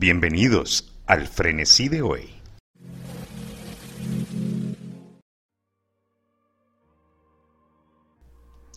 Bienvenidos 0.00 0.94
al 1.06 1.26
frenesí 1.26 1.88
de 1.88 2.02
hoy. 2.02 2.30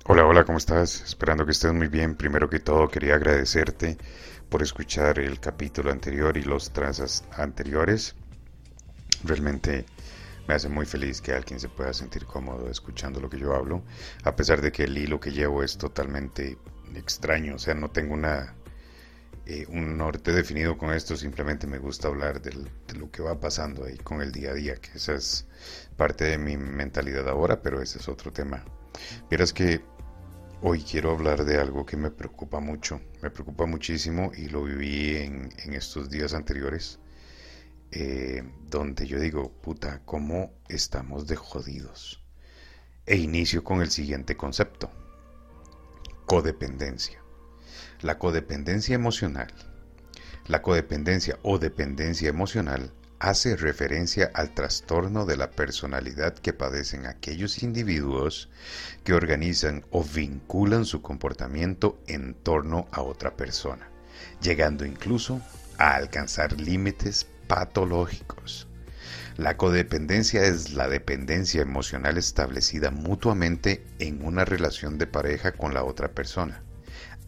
Hola, 0.07 0.25
hola, 0.25 0.45
¿cómo 0.45 0.57
estás? 0.57 1.03
Esperando 1.03 1.45
que 1.45 1.51
estés 1.51 1.73
muy 1.73 1.89
bien. 1.89 2.15
Primero 2.15 2.49
que 2.49 2.59
todo, 2.59 2.87
quería 2.87 3.13
agradecerte 3.13 3.99
por 4.49 4.63
escuchar 4.63 5.19
el 5.19 5.39
capítulo 5.39 5.91
anterior 5.91 6.35
y 6.37 6.41
los 6.41 6.73
trazas 6.73 7.23
anteriores. 7.37 8.15
Realmente 9.23 9.85
me 10.47 10.55
hace 10.55 10.69
muy 10.69 10.87
feliz 10.87 11.21
que 11.21 11.33
alguien 11.33 11.59
se 11.59 11.69
pueda 11.69 11.93
sentir 11.93 12.25
cómodo 12.25 12.67
escuchando 12.67 13.19
lo 13.19 13.29
que 13.29 13.37
yo 13.37 13.53
hablo, 13.53 13.83
a 14.23 14.35
pesar 14.35 14.59
de 14.59 14.71
que 14.71 14.85
el 14.85 14.97
hilo 14.97 15.19
que 15.19 15.31
llevo 15.31 15.61
es 15.61 15.77
totalmente 15.77 16.57
extraño, 16.95 17.53
o 17.53 17.59
sea, 17.59 17.75
no 17.75 17.91
tengo 17.91 18.15
una 18.15 18.55
eh, 19.45 19.65
un 19.69 19.97
norte 19.97 20.31
definido 20.31 20.77
con 20.77 20.93
esto, 20.93 21.17
simplemente 21.17 21.65
me 21.65 21.79
gusta 21.79 22.07
hablar 22.07 22.41
de 22.41 22.53
lo 22.95 23.09
que 23.09 23.23
va 23.23 23.39
pasando 23.39 23.85
ahí 23.85 23.97
con 23.97 24.21
el 24.21 24.31
día 24.31 24.51
a 24.51 24.53
día, 24.53 24.75
que 24.75 24.97
esa 24.97 25.13
es 25.13 25.47
parte 25.97 26.25
de 26.25 26.37
mi 26.37 26.57
mentalidad 26.57 27.27
ahora, 27.27 27.61
pero 27.61 27.81
ese 27.81 27.97
es 27.97 28.07
otro 28.07 28.31
tema. 28.31 28.63
Vieras 29.29 29.51
que 29.51 29.81
hoy 30.61 30.83
quiero 30.83 31.11
hablar 31.11 31.43
de 31.43 31.57
algo 31.57 31.85
que 31.85 31.97
me 31.97 32.11
preocupa 32.11 32.59
mucho, 32.59 33.01
me 33.23 33.31
preocupa 33.31 33.65
muchísimo 33.65 34.31
y 34.37 34.47
lo 34.47 34.63
viví 34.63 35.17
en, 35.17 35.49
estos 35.73 36.09
días 36.11 36.35
anteriores, 36.35 36.99
eh, 37.91 38.43
donde 38.69 39.07
yo 39.07 39.19
digo, 39.19 39.51
puta, 39.51 40.03
¿cómo 40.05 40.53
estamos 40.69 41.25
de 41.25 41.35
jodidos? 41.35 42.23
E 43.07 43.17
inicio 43.17 43.63
con 43.63 43.81
el 43.81 43.89
siguiente 43.89 44.37
concepto, 44.37 44.91
codependencia. 46.27 47.21
La 48.01 48.17
codependencia 48.17 48.95
emocional. 48.95 49.53
La 50.47 50.63
codependencia 50.63 51.37
o 51.43 51.59
dependencia 51.59 52.29
emocional 52.29 52.91
hace 53.19 53.55
referencia 53.55 54.31
al 54.33 54.55
trastorno 54.55 55.27
de 55.27 55.37
la 55.37 55.51
personalidad 55.51 56.33
que 56.33 56.51
padecen 56.51 57.05
aquellos 57.05 57.61
individuos 57.61 58.49
que 59.03 59.13
organizan 59.13 59.85
o 59.91 60.03
vinculan 60.03 60.85
su 60.85 61.03
comportamiento 61.03 61.99
en 62.07 62.33
torno 62.33 62.87
a 62.91 63.03
otra 63.03 63.37
persona, 63.37 63.87
llegando 64.41 64.83
incluso 64.83 65.39
a 65.77 65.93
alcanzar 65.93 66.59
límites 66.59 67.27
patológicos. 67.45 68.67
La 69.37 69.57
codependencia 69.57 70.43
es 70.43 70.73
la 70.73 70.87
dependencia 70.87 71.61
emocional 71.61 72.17
establecida 72.17 72.89
mutuamente 72.89 73.85
en 73.99 74.25
una 74.25 74.43
relación 74.43 74.97
de 74.97 75.05
pareja 75.05 75.51
con 75.51 75.75
la 75.75 75.83
otra 75.83 76.07
persona 76.07 76.63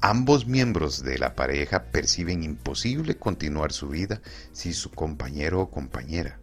Ambos 0.06 0.48
miembros 0.48 1.02
de 1.02 1.18
la 1.18 1.34
pareja 1.34 1.86
perciben 1.86 2.44
imposible 2.44 3.16
continuar 3.16 3.72
su 3.72 3.88
vida 3.88 4.22
sin 4.52 4.74
su 4.74 4.92
compañero 4.92 5.62
o 5.62 5.72
compañera. 5.72 6.42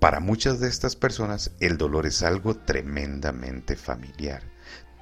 Para 0.00 0.18
muchas 0.18 0.58
de 0.58 0.66
estas 0.66 0.96
personas 0.96 1.52
el 1.60 1.78
dolor 1.78 2.06
es 2.06 2.24
algo 2.24 2.56
tremendamente 2.56 3.76
familiar, 3.76 4.42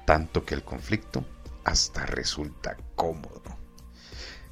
tanto 0.05 0.45
que 0.45 0.53
el 0.53 0.63
conflicto 0.63 1.25
hasta 1.63 2.05
resulta 2.05 2.77
cómodo. 2.93 3.57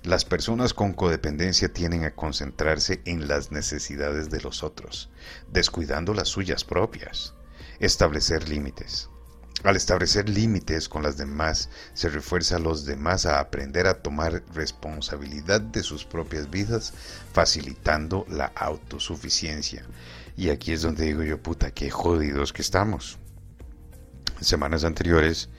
Las 0.02 0.25
personas 0.25 0.73
con 0.73 0.93
codependencia 0.93 1.71
tienden 1.71 2.05
a 2.05 2.15
concentrarse 2.15 3.03
en 3.05 3.27
las 3.27 3.52
necesidades 3.52 4.31
de 4.31 4.41
los 4.41 4.63
otros, 4.63 5.11
descuidando 5.47 6.15
las 6.15 6.30
suyas 6.30 6.63
propias. 6.63 7.35
Establecer 7.80 8.49
límites, 8.49 9.11
al 9.63 9.75
establecer 9.75 10.30
límites 10.30 10.88
con 10.88 11.03
las 11.03 11.17
demás, 11.17 11.69
se 11.94 12.09
refuerza 12.09 12.58
a 12.58 12.59
los 12.59 12.86
demás 12.86 13.25
a 13.25 13.39
aprender 13.39 13.88
a 13.88 14.02
tomar 14.02 14.44
responsabilidad 14.53 15.61
de 15.61 15.81
sus 15.83 16.05
propias 16.05 16.49
vidas, 16.49 16.94
facilitando 17.33 18.25
la 18.30 18.52
autosuficiencia. 18.55 19.83
Y 20.36 20.49
aquí 20.49 20.73
es 20.73 20.83
donde 20.83 21.05
digo 21.05 21.23
yo, 21.23 21.42
puta, 21.42 21.71
qué 21.71 21.89
jodidos 21.89 22.54
que 22.54 22.61
estamos. 22.61 23.17
Semanas 24.39 24.83
anteriores 24.83 25.49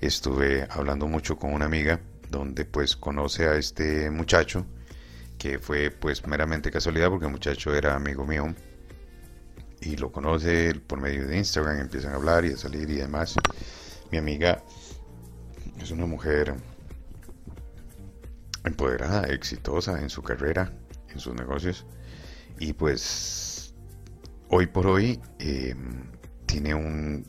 estuve 0.00 0.66
hablando 0.70 1.06
mucho 1.06 1.38
con 1.38 1.52
una 1.52 1.66
amiga 1.66 2.00
donde 2.30 2.64
pues 2.64 2.96
conoce 2.96 3.46
a 3.46 3.54
este 3.54 4.10
muchacho 4.10 4.66
que 5.38 5.60
fue 5.60 5.90
pues 5.90 6.26
meramente 6.26 6.70
casualidad 6.70 7.10
porque 7.10 7.26
el 7.26 7.32
muchacho 7.32 7.74
era 7.74 7.94
amigo 7.94 8.26
mío 8.26 8.54
y 9.84 9.96
lo 9.96 10.10
conoce 10.10 10.74
por 10.74 11.00
medio 11.00 11.26
de 11.26 11.36
Instagram, 11.36 11.78
empiezan 11.78 12.12
a 12.12 12.16
hablar 12.16 12.44
y 12.44 12.52
a 12.52 12.56
salir 12.56 12.88
y 12.90 12.94
demás. 12.94 13.36
Mi 14.10 14.18
amiga 14.18 14.62
es 15.80 15.90
una 15.90 16.06
mujer 16.06 16.54
empoderada, 18.64 19.24
exitosa 19.28 20.00
en 20.00 20.08
su 20.08 20.22
carrera, 20.22 20.72
en 21.08 21.20
sus 21.20 21.34
negocios 21.34 21.86
y 22.58 22.72
pues 22.72 23.74
hoy 24.48 24.66
por 24.66 24.86
hoy 24.86 25.20
em, 25.38 26.10
tiene 26.46 26.74
un 26.74 27.26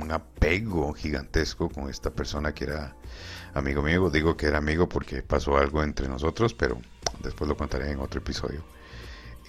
un 0.00 0.10
apego 0.12 0.92
gigantesco 0.94 1.68
con 1.68 1.90
esta 1.90 2.10
persona 2.10 2.54
que 2.54 2.64
era 2.64 2.96
amigo 3.52 3.82
mío. 3.82 4.08
Digo 4.10 4.36
que 4.36 4.46
era 4.46 4.58
amigo 4.58 4.88
porque 4.88 5.22
pasó 5.22 5.56
algo 5.58 5.82
entre 5.82 6.08
nosotros, 6.08 6.54
pero 6.54 6.80
después 7.22 7.48
lo 7.48 7.56
contaré 7.56 7.90
en 7.90 8.00
otro 8.00 8.20
episodio. 8.20 8.64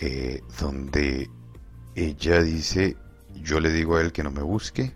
Eh, 0.01 0.41
donde 0.59 1.29
ella 1.95 2.41
dice, 2.41 2.97
yo 3.41 3.59
le 3.59 3.71
digo 3.71 3.95
a 3.95 4.01
él 4.01 4.11
que 4.11 4.23
no 4.23 4.31
me 4.31 4.41
busque, 4.41 4.93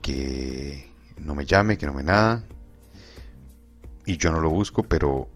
que 0.00 0.90
no 1.18 1.34
me 1.34 1.44
llame, 1.44 1.76
que 1.76 1.86
no 1.86 1.92
me 1.92 2.02
nada, 2.02 2.44
y 4.06 4.16
yo 4.16 4.30
no 4.30 4.40
lo 4.40 4.50
busco, 4.50 4.82
pero, 4.82 5.28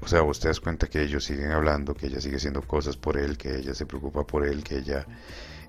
o 0.00 0.08
sea, 0.08 0.20
vos 0.20 0.40
te 0.40 0.48
das 0.48 0.60
cuenta 0.60 0.86
que 0.86 1.02
ellos 1.02 1.24
siguen 1.24 1.52
hablando, 1.52 1.94
que 1.94 2.06
ella 2.06 2.20
sigue 2.20 2.36
haciendo 2.36 2.62
cosas 2.62 2.96
por 2.96 3.16
él, 3.16 3.38
que 3.38 3.56
ella 3.56 3.74
se 3.74 3.86
preocupa 3.86 4.26
por 4.26 4.46
él, 4.46 4.62
que 4.62 4.78
ella, 4.78 5.06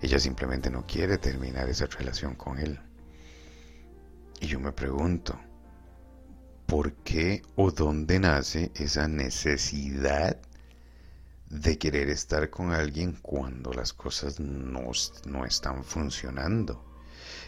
ella 0.02 0.20
simplemente 0.20 0.70
no 0.70 0.86
quiere 0.86 1.18
terminar 1.18 1.70
esa 1.70 1.86
relación 1.86 2.36
con 2.36 2.60
él. 2.60 2.80
Y 4.42 4.48
yo 4.48 4.60
me 4.60 4.72
pregunto, 4.72 5.40
¿por 6.66 6.94
qué 7.04 7.42
o 7.56 7.72
dónde 7.72 8.20
nace 8.20 8.72
esa 8.76 9.08
necesidad 9.08 10.38
de 11.50 11.78
querer 11.78 12.09
estar 12.09 12.50
con 12.50 12.72
alguien 12.72 13.18
cuando 13.22 13.72
las 13.74 13.94
cosas 13.94 14.40
no, 14.40 14.91
no 15.25 15.46
están 15.46 15.84
funcionando. 15.84 16.84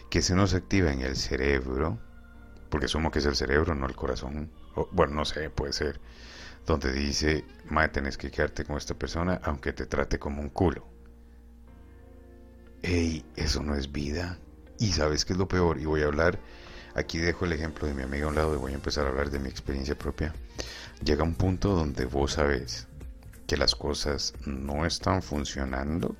Que 0.08 0.22
se 0.22 0.34
nos 0.34 0.54
activa 0.54 0.92
en 0.92 1.02
el 1.02 1.16
cerebro, 1.16 1.98
porque 2.70 2.86
asumo 2.86 3.10
que 3.10 3.18
es 3.18 3.26
el 3.26 3.36
cerebro, 3.36 3.74
no 3.74 3.86
el 3.86 3.96
corazón. 3.96 4.50
bueno, 4.92 5.14
no 5.14 5.24
sé, 5.24 5.50
puede 5.50 5.72
ser. 5.72 6.00
Donde 6.66 6.92
dice, 6.92 7.44
madre, 7.68 7.90
tenés 7.90 8.16
que 8.16 8.30
quedarte 8.30 8.64
con 8.64 8.76
esta 8.76 8.94
persona 8.94 9.40
aunque 9.42 9.72
te 9.72 9.86
trate 9.86 10.18
como 10.18 10.40
un 10.40 10.50
culo. 10.50 10.86
Ey, 12.82 13.24
eso 13.36 13.62
no 13.62 13.74
es 13.74 13.92
vida. 13.92 14.38
Y 14.78 14.92
sabes 14.92 15.24
qué 15.24 15.34
es 15.34 15.38
lo 15.38 15.48
peor, 15.48 15.78
y 15.78 15.84
voy 15.84 16.02
a 16.02 16.06
hablar, 16.06 16.38
aquí 16.94 17.18
dejo 17.18 17.44
el 17.44 17.52
ejemplo 17.52 17.86
de 17.86 17.92
mi 17.92 18.02
amiga 18.02 18.24
a 18.24 18.28
un 18.28 18.34
lado 18.34 18.54
y 18.54 18.58
voy 18.58 18.72
a 18.72 18.76
empezar 18.76 19.04
a 19.04 19.10
hablar 19.10 19.30
de 19.30 19.38
mi 19.38 19.50
experiencia 19.50 19.96
propia. 19.96 20.32
Llega 21.04 21.22
un 21.22 21.34
punto 21.34 21.74
donde 21.74 22.06
vos 22.06 22.32
sabes 22.32 22.88
que 23.50 23.56
las 23.56 23.74
cosas 23.74 24.32
no 24.46 24.86
están 24.86 25.22
funcionando 25.22 26.14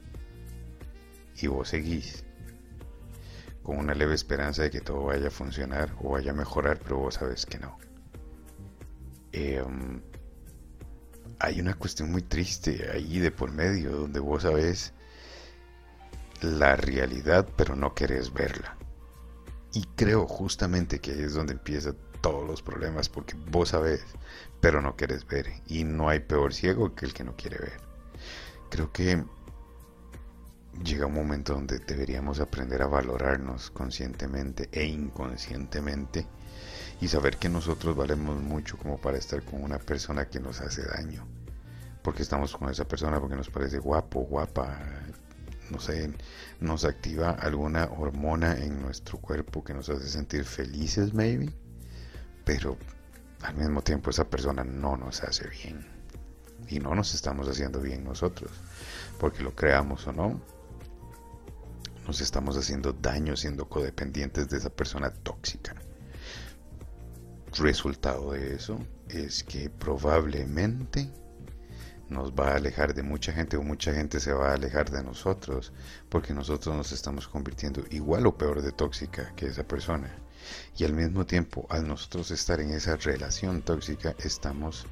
y 1.37 1.47
vos 1.47 1.69
seguís 1.69 2.25
con 3.63 3.79
una 3.79 3.95
leve 3.95 4.17
esperanza 4.17 4.63
de 4.63 4.71
que 4.73 4.81
todo 4.81 5.05
vaya 5.05 5.29
a 5.29 5.31
funcionar 5.31 5.95
o 6.03 6.11
vaya 6.11 6.33
a 6.33 6.35
mejorar, 6.35 6.81
pero 6.81 6.97
vos 6.97 7.15
sabes 7.15 7.47
que 7.47 7.61
no. 7.61 7.79
Em, 9.31 10.03
hay 11.39 11.61
una 11.61 11.75
cuestión 11.75 12.11
muy 12.11 12.23
triste 12.23 12.91
ahí 12.93 13.21
de 13.21 13.31
por 13.31 13.53
medio, 13.53 13.93
donde 13.93 14.19
vos 14.19 14.43
sabes 14.43 14.93
la 16.43 16.75
realidad, 16.75 17.49
pero 17.57 17.77
no 17.77 17.95
querés 17.95 18.33
verla. 18.33 18.77
Y 19.73 19.85
creo 19.95 20.27
justamente 20.27 20.99
que 20.99 21.13
ahí 21.13 21.23
es 21.23 21.35
donde 21.35 21.53
empieza 21.53 21.95
todos 22.21 22.47
los 22.47 22.63
problemas 22.63 23.09
porque 23.09 23.35
vos 23.51 23.71
sabes, 23.71 24.05
pero 24.61 24.81
no 24.81 24.97
quieres 24.97 25.27
ver. 25.27 25.53
Y 25.67 25.85
no 25.85 26.09
hay 26.09 26.21
peor 26.21 26.55
ciego 26.55 26.95
que 26.95 27.07
el 27.07 27.15
que 27.15 27.25
no 27.25 27.37
quiere 27.37 27.59
ver. 27.59 27.81
Creo 28.71 28.93
que 28.93 29.25
llega 30.85 31.07
un 31.07 31.15
momento 31.15 31.55
donde 31.55 31.79
deberíamos 31.81 32.41
aprender 32.41 32.83
a 32.83 32.87
valorarnos 32.87 33.71
conscientemente 33.71 34.69
e 34.73 34.85
inconscientemente 34.85 36.27
y 37.01 37.09
saber 37.09 37.37
que 37.39 37.49
nosotros 37.49 37.97
valemos 37.97 38.41
mucho 38.41 38.77
como 38.77 38.99
para 38.99 39.19
estar 39.19 39.43
con 39.43 39.63
una 39.63 39.79
persona 39.79 40.29
que 40.29 40.41
nos 40.41 40.61
hace 40.61 40.83
daño. 40.85 41.27
Porque 42.03 42.23
estamos 42.23 42.57
con 42.57 42.71
esa 42.71 42.87
persona 42.87 43.21
porque 43.21 43.37
nos 43.37 43.51
parece 43.51 43.79
guapo, 43.79 44.21
guapa, 44.21 44.79
no 45.71 45.81
sé, 45.81 46.13
nos 46.61 46.85
activa 46.85 47.31
alguna 47.31 47.85
hormona 47.85 48.57
en 48.57 48.81
nuestro 48.81 49.19
cuerpo 49.19 49.63
que 49.65 49.75
nos 49.75 49.89
hace 49.91 50.09
sentir 50.09 50.45
felices, 50.45 51.13
maybe 51.13 51.53
pero 52.51 52.77
al 53.43 53.55
mismo 53.55 53.81
tiempo 53.81 54.11
esa 54.11 54.29
persona 54.29 54.65
no 54.65 54.97
nos 54.97 55.23
hace 55.23 55.47
bien 55.47 55.87
y 56.67 56.81
no 56.81 56.97
nos 56.97 57.15
estamos 57.15 57.47
haciendo 57.47 57.81
bien 57.81 58.03
nosotros, 58.03 58.51
porque 59.21 59.45
lo 59.45 59.55
creamos 59.55 60.05
o 60.09 60.13
no, 60.13 60.41
nos 62.09 62.21
estamos 62.21 62.57
haciendo 62.57 62.93
daño 62.93 63.37
siendo 63.37 63.69
codependientes 63.69 64.49
de 64.49 64.57
esa 64.57 64.69
persona 64.69 65.11
tóxica. 65.11 65.77
Resultado 67.57 68.33
de 68.33 68.57
eso 68.57 68.81
es 69.09 69.45
que 69.45 69.71
probablemente 69.71 71.09
nos 72.09 72.33
va 72.33 72.49
a 72.49 72.57
alejar 72.57 72.95
de 72.95 73.05
mucha 73.05 73.33
gente 73.33 73.59
o 73.59 73.63
mucha 73.63 73.95
gente 73.95 74.19
se 74.19 74.33
va 74.33 74.51
a 74.51 74.55
alejar 74.55 74.91
de 74.91 75.05
nosotros 75.05 75.73
porque 76.09 76.35
nosotros 76.35 76.75
nos 76.75 76.91
estamos 76.91 77.29
convirtiendo 77.29 77.85
igual 77.91 78.27
o 78.27 78.37
peor 78.37 78.61
de 78.61 78.73
tóxica 78.73 79.33
que 79.37 79.47
esa 79.47 79.63
persona. 79.63 80.13
Y 80.77 80.85
al 80.85 80.93
mismo 80.93 81.27
tiempo, 81.27 81.67
al 81.69 81.87
nosotros 81.87 82.31
estar 82.31 82.61
en 82.61 82.71
esa 82.71 82.97
relación 82.97 83.63
tóxica, 83.63 84.15
estamos 84.19 84.87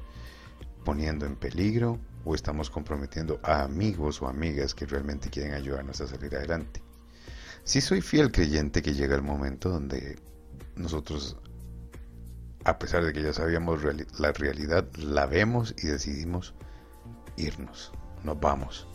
poniendo 0.83 1.25
en 1.25 1.35
peligro 1.35 1.99
o 2.25 2.35
estamos 2.35 2.69
comprometiendo 2.69 3.39
a 3.43 3.63
amigos 3.63 4.21
o 4.21 4.27
amigas 4.27 4.73
que 4.73 4.85
realmente 4.85 5.29
quieren 5.29 5.53
ayudarnos 5.53 6.01
a 6.01 6.07
salir 6.07 6.35
adelante. 6.35 6.81
Si 7.63 7.81
soy 7.81 8.01
fiel 8.01 8.31
creyente 8.31 8.81
que 8.81 8.93
llega 8.93 9.15
el 9.15 9.21
momento 9.21 9.69
donde 9.69 10.17
nosotros, 10.75 11.37
a 12.63 12.79
pesar 12.79 13.03
de 13.03 13.13
que 13.13 13.21
ya 13.21 13.33
sabíamos 13.33 13.81
la 14.17 14.31
realidad, 14.31 14.87
la 14.95 15.25
vemos 15.25 15.75
y 15.77 15.87
decidimos 15.87 16.53
irnos, 17.37 17.91
nos 18.23 18.39
vamos. 18.39 18.87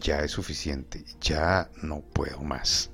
Ya 0.00 0.20
es 0.20 0.32
suficiente, 0.32 1.04
ya 1.20 1.70
no 1.82 2.00
puedo 2.00 2.42
más. 2.42 2.90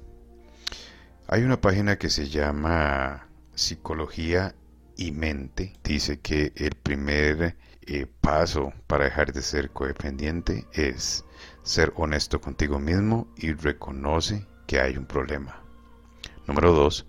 Hay 1.31 1.43
una 1.43 1.61
página 1.61 1.99
que 1.99 2.09
se 2.09 2.31
llama 2.31 3.29
Psicología 3.55 4.55
y 4.97 5.13
Mente. 5.13 5.75
Dice 5.85 6.21
que 6.21 6.55
el 6.57 6.71
primer 6.71 7.55
eh, 7.83 8.07
paso 8.23 8.73
para 8.87 9.05
dejar 9.05 9.35
de 9.35 9.43
ser 9.43 9.69
codependiente 9.69 10.67
es 10.73 11.27
ser 11.63 11.93
honesto 11.97 12.41
contigo 12.41 12.79
mismo 12.79 13.29
y 13.37 13.53
reconoce 13.53 14.47
que 14.67 14.81
hay 14.81 14.97
un 14.97 15.05
problema. 15.05 15.63
Número 16.47 16.73
2. 16.73 17.07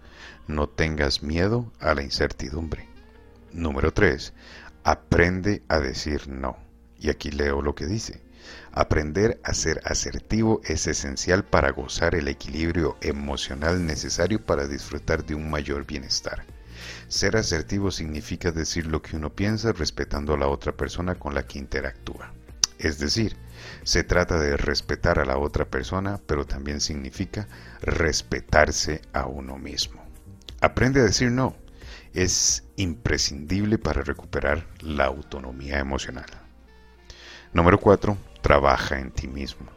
No 0.48 0.68
tengas 0.68 1.24
miedo 1.24 1.72
a 1.80 1.96
la 1.96 2.04
incertidumbre. 2.04 2.90
Número 3.54 3.94
3. 3.94 4.34
Aprende 4.84 5.64
a 5.70 5.80
decir 5.80 6.28
no. 6.28 6.58
Y 6.98 7.10
aquí 7.10 7.32
leo 7.32 7.62
lo 7.62 7.74
que 7.74 7.86
dice. 7.86 8.22
Aprender 8.72 9.40
a 9.44 9.54
ser 9.54 9.82
asertivo 9.84 10.62
es 10.64 10.88
esencial 10.88 11.44
para 11.44 11.72
gozar 11.72 12.16
el 12.16 12.28
equilibrio 12.28 12.98
emocional 13.02 13.86
necesario 13.86 14.46
para 14.46 14.68
disfrutar 14.68 15.26
de 15.26 15.36
un 15.36 15.50
mayor 15.50 15.86
bienestar. 15.86 16.46
Ser 17.08 17.36
asertivo 17.36 17.92
significa 17.92 18.52
decir 18.52 18.86
lo 18.88 19.02
que 19.02 19.18
uno 19.18 19.32
piensa 19.32 19.72
respetando 19.72 20.34
a 20.34 20.38
la 20.38 20.48
otra 20.48 20.72
persona 20.74 21.16
con 21.16 21.34
la 21.34 21.46
que 21.46 21.60
interactúa. 21.60 22.32
Es 22.78 23.00
decir, 23.00 23.36
se 23.84 24.04
trata 24.04 24.40
de 24.40 24.56
respetar 24.56 25.20
a 25.20 25.26
la 25.26 25.38
otra 25.38 25.66
persona, 25.66 26.22
pero 26.26 26.46
también 26.46 26.80
significa 26.80 27.48
respetarse 27.82 29.02
a 29.12 29.26
uno 29.26 29.58
mismo. 29.58 30.02
Aprende 30.62 31.02
a 31.02 31.04
decir 31.04 31.32
no. 31.32 31.56
Es 32.14 32.64
imprescindible 32.78 33.78
para 33.78 34.02
recuperar 34.02 34.66
la 34.80 35.06
autonomía 35.06 35.80
emocional. 35.80 36.26
Número 37.54 37.80
4. 37.80 38.29
Trabaja 38.42 39.00
en 39.00 39.12
ti 39.12 39.28
mismo. 39.28 39.68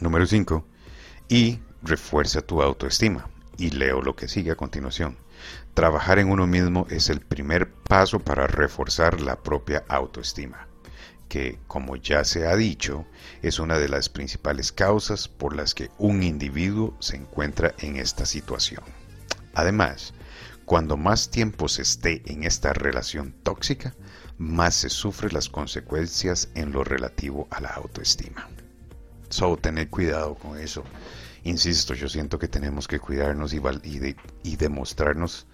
Número 0.00 0.26
5. 0.26 0.66
Y 1.28 1.60
refuerza 1.82 2.40
tu 2.40 2.62
autoestima. 2.62 3.28
Y 3.56 3.70
leo 3.70 4.02
lo 4.02 4.16
que 4.16 4.28
sigue 4.28 4.50
a 4.50 4.56
continuación. 4.56 5.16
Trabajar 5.74 6.18
en 6.18 6.30
uno 6.30 6.46
mismo 6.46 6.86
es 6.90 7.10
el 7.10 7.20
primer 7.20 7.70
paso 7.70 8.20
para 8.20 8.46
reforzar 8.46 9.20
la 9.20 9.36
propia 9.42 9.84
autoestima, 9.88 10.68
que, 11.28 11.58
como 11.66 11.96
ya 11.96 12.24
se 12.24 12.46
ha 12.46 12.56
dicho, 12.56 13.06
es 13.42 13.58
una 13.58 13.78
de 13.78 13.88
las 13.88 14.08
principales 14.08 14.72
causas 14.72 15.28
por 15.28 15.54
las 15.54 15.74
que 15.74 15.90
un 15.98 16.22
individuo 16.22 16.96
se 17.00 17.16
encuentra 17.16 17.74
en 17.78 17.96
esta 17.96 18.24
situación. 18.24 18.82
Además, 19.54 20.14
cuando 20.64 20.96
más 20.96 21.30
tiempo 21.30 21.68
se 21.68 21.82
esté 21.82 22.22
en 22.26 22.44
esta 22.44 22.72
relación 22.72 23.34
tóxica, 23.42 23.94
más 24.38 24.74
se 24.74 24.90
sufren 24.90 25.32
las 25.32 25.48
consecuencias 25.48 26.48
en 26.54 26.72
lo 26.72 26.84
relativo 26.84 27.46
a 27.50 27.60
la 27.60 27.70
autoestima. 27.70 28.48
So, 29.28 29.56
tener 29.56 29.88
cuidado 29.88 30.34
con 30.34 30.58
eso. 30.58 30.84
Insisto, 31.44 31.94
yo 31.94 32.08
siento 32.08 32.38
que 32.38 32.48
tenemos 32.48 32.88
que 32.88 33.00
cuidarnos 33.00 33.52
y, 33.52 33.60
y 34.42 34.56
demostrarnos 34.56 35.46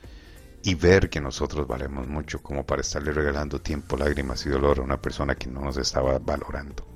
y 0.63 0.75
ver 0.75 1.09
que 1.09 1.21
nosotros 1.21 1.67
valemos 1.67 2.07
mucho 2.07 2.43
como 2.43 2.65
para 2.65 2.83
estarle 2.83 3.13
regalando 3.13 3.61
tiempo, 3.61 3.97
lágrimas 3.97 4.45
y 4.47 4.51
dolor 4.51 4.79
a 4.79 4.83
una 4.83 5.01
persona 5.01 5.35
que 5.35 5.49
no 5.49 5.61
nos 5.63 5.77
estaba 5.77 6.19
valorando. 6.19 6.87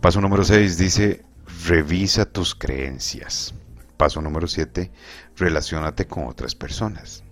Paso 0.00 0.20
número 0.20 0.44
6 0.44 0.78
dice, 0.78 1.24
revisa 1.66 2.24
tus 2.24 2.54
creencias. 2.54 3.54
Paso 3.96 4.22
número 4.22 4.46
7, 4.46 4.90
relacionate 5.36 6.06
con 6.06 6.26
otras 6.26 6.54
personas. 6.54 7.22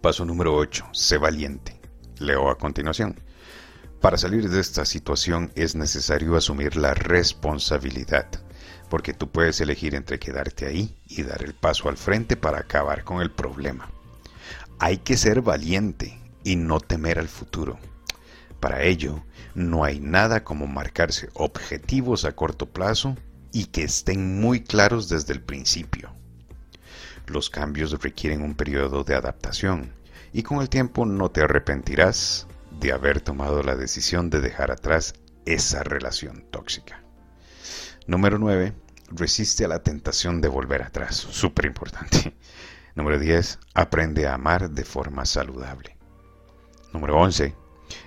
Paso 0.00 0.24
número 0.24 0.56
8, 0.56 0.88
sé 0.92 1.18
valiente. 1.18 1.79
Leo 2.20 2.50
a 2.50 2.58
continuación. 2.58 3.16
Para 4.02 4.18
salir 4.18 4.50
de 4.50 4.60
esta 4.60 4.84
situación 4.84 5.50
es 5.54 5.74
necesario 5.74 6.36
asumir 6.36 6.76
la 6.76 6.92
responsabilidad, 6.92 8.26
porque 8.90 9.14
tú 9.14 9.30
puedes 9.30 9.58
elegir 9.62 9.94
entre 9.94 10.18
quedarte 10.18 10.66
ahí 10.66 10.94
y 11.08 11.22
dar 11.22 11.42
el 11.42 11.54
paso 11.54 11.88
al 11.88 11.96
frente 11.96 12.36
para 12.36 12.58
acabar 12.58 13.04
con 13.04 13.22
el 13.22 13.30
problema. 13.30 13.90
Hay 14.78 14.98
que 14.98 15.16
ser 15.16 15.40
valiente 15.40 16.20
y 16.44 16.56
no 16.56 16.78
temer 16.78 17.18
al 17.18 17.28
futuro. 17.28 17.78
Para 18.60 18.82
ello, 18.82 19.24
no 19.54 19.84
hay 19.84 19.98
nada 19.98 20.44
como 20.44 20.66
marcarse 20.66 21.30
objetivos 21.32 22.26
a 22.26 22.32
corto 22.32 22.66
plazo 22.66 23.16
y 23.50 23.64
que 23.66 23.82
estén 23.82 24.38
muy 24.38 24.60
claros 24.60 25.08
desde 25.08 25.32
el 25.32 25.40
principio. 25.40 26.14
Los 27.26 27.48
cambios 27.48 27.92
requieren 28.02 28.42
un 28.42 28.54
periodo 28.54 29.04
de 29.04 29.14
adaptación 29.14 29.99
y 30.32 30.42
con 30.42 30.60
el 30.60 30.68
tiempo 30.68 31.06
no 31.06 31.30
te 31.30 31.42
arrepentirás 31.42 32.46
de 32.80 32.92
haber 32.92 33.20
tomado 33.20 33.62
la 33.62 33.76
decisión 33.76 34.30
de 34.30 34.40
dejar 34.40 34.70
atrás 34.70 35.14
esa 35.44 35.82
relación 35.82 36.44
tóxica. 36.50 37.02
Número 38.06 38.38
9. 38.38 38.74
Resiste 39.12 39.64
a 39.64 39.68
la 39.68 39.82
tentación 39.82 40.40
de 40.40 40.48
volver 40.48 40.82
atrás. 40.82 41.16
Súper 41.16 41.66
importante. 41.66 42.34
Número 42.94 43.18
10. 43.18 43.58
Aprende 43.74 44.26
a 44.26 44.34
amar 44.34 44.70
de 44.70 44.84
forma 44.84 45.24
saludable. 45.24 45.96
Número 46.92 47.18
11. 47.18 47.54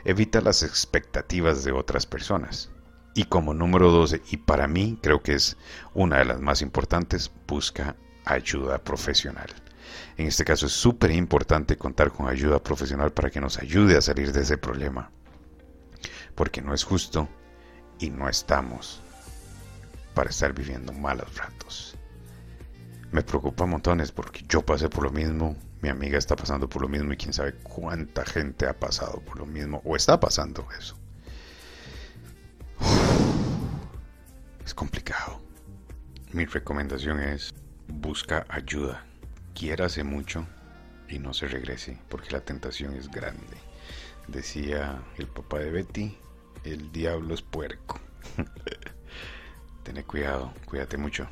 Evita 0.06 0.42
las 0.42 0.64
expectativas 0.64 1.64
de 1.64 1.72
otras 1.72 2.06
personas. 2.06 2.70
Y 3.16 3.26
como 3.26 3.54
número 3.54 3.92
12, 3.92 4.22
y 4.32 4.38
para 4.38 4.68
mí 4.68 4.98
creo 5.02 5.22
que 5.22 5.36
es 5.36 5.56
una 5.94 6.18
de 6.18 6.26
las 6.26 6.42
más 6.42 6.62
importantes, 6.62 7.32
busca 7.48 7.96
ayuda 8.26 8.84
profesional. 8.84 9.50
En 10.18 10.28
este 10.28 10.46
caso 10.46 10.68
es 10.68 10.74
súper 10.74 11.12
importante 11.12 11.78
contar 11.78 12.12
con 12.12 12.28
ayuda 12.28 12.62
profesional 12.62 13.12
para 13.12 13.30
que 13.30 13.42
nos 13.42 13.58
ayude 13.58 13.98
a 13.98 14.02
salir 14.02 14.32
de 14.32 14.42
ese 14.42 14.58
problema. 14.58 15.12
Porque 16.36 16.62
no 16.62 16.74
es 16.74 16.84
justo 16.84 17.28
y 18.00 18.10
no 18.10 18.30
estamos 18.30 19.02
para 20.14 20.30
estar 20.30 20.54
viviendo 20.54 20.94
malos 20.94 21.36
ratos. 21.36 21.96
Me 23.12 23.24
preocupa 23.24 23.66
montones 23.66 24.12
porque 24.12 24.44
yo 24.48 24.64
pasé 24.64 24.90
por 24.90 25.04
lo 25.04 25.12
mismo, 25.12 25.56
mi 25.82 25.90
amiga 25.90 26.18
está 26.18 26.36
pasando 26.36 26.68
por 26.70 26.82
lo 26.82 26.88
mismo 26.88 27.14
y 27.14 27.18
quién 27.18 27.34
sabe 27.34 27.54
cuánta 27.56 28.26
gente 28.26 28.68
ha 28.68 28.78
pasado 28.80 29.20
por 29.22 29.38
lo 29.38 29.46
mismo 29.46 29.82
o 29.84 29.96
está 29.96 30.20
pasando 30.20 30.68
eso. 30.80 30.98
Es 34.66 34.74
complicado. 34.74 35.42
Mi 36.32 36.46
recomendación 36.46 37.20
es 37.20 37.54
busca 37.88 38.46
ayuda 38.50 39.06
quiérase 39.54 40.04
mucho 40.04 40.48
y 41.08 41.20
no 41.20 41.34
se 41.34 41.48
regrese, 41.48 41.98
porque 42.10 42.32
la 42.32 42.42
tentación 42.42 42.96
es 42.96 43.10
grande. 43.10 43.58
Decía 44.28 45.02
el 45.18 45.28
papá 45.28 45.60
de 45.60 45.72
Betty, 45.72 46.18
el 46.64 46.92
diablo 46.92 47.34
es 47.34 47.42
puerco. 47.42 48.00
Ten 49.84 50.02
cuidado, 50.04 50.54
cuídate 50.66 50.98
mucho. 50.98 51.28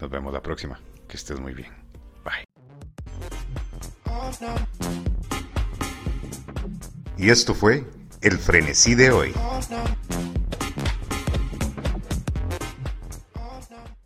Nos 0.00 0.10
vemos 0.10 0.32
la 0.32 0.42
próxima. 0.42 0.78
Que 1.08 1.16
estés 1.16 1.40
muy 1.40 1.54
bien. 1.54 1.72
Bye. 2.22 2.44
Y 7.16 7.30
esto 7.30 7.54
fue 7.54 7.86
el 8.20 8.38
frenesí 8.38 8.94
de 8.94 9.10
hoy. 9.10 9.34